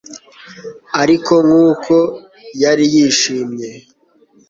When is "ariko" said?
1.01-1.33